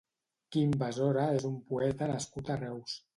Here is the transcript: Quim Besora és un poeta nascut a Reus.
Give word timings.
Quim 0.55 0.71
Besora 0.83 1.25
és 1.41 1.45
un 1.51 1.59
poeta 1.73 2.09
nascut 2.13 2.51
a 2.55 2.57
Reus. 2.63 2.97